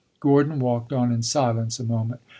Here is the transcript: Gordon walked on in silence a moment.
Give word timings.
Gordon 0.19 0.57
walked 0.57 0.91
on 0.91 1.11
in 1.11 1.21
silence 1.21 1.79
a 1.79 1.83
moment. 1.83 2.21